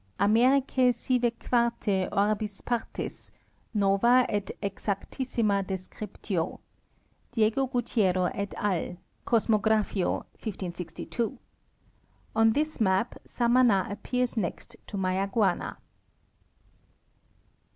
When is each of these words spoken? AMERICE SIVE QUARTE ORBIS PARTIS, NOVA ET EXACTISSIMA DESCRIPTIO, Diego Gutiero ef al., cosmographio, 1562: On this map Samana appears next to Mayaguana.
AMERICE 0.19 0.97
SIVE 0.97 1.31
QUARTE 1.39 2.09
ORBIS 2.11 2.61
PARTIS, 2.61 3.29
NOVA 3.75 4.25
ET 4.29 4.49
EXACTISSIMA 4.63 5.61
DESCRIPTIO, 5.61 6.59
Diego 7.33 7.67
Gutiero 7.67 8.31
ef 8.33 8.49
al., 8.57 8.97
cosmographio, 9.27 10.25
1562: 10.41 11.37
On 12.35 12.53
this 12.53 12.81
map 12.81 13.13
Samana 13.25 13.85
appears 13.91 14.35
next 14.35 14.75
to 14.87 14.97
Mayaguana. 14.97 15.77